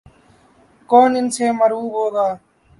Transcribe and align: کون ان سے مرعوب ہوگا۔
کون 0.89 1.11
ان 1.19 1.27
سے 1.35 1.45
مرعوب 1.59 1.91
ہوگا۔ 1.93 2.27